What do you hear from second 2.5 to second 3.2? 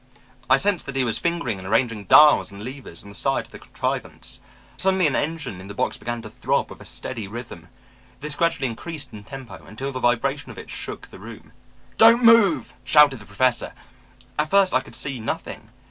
levers on the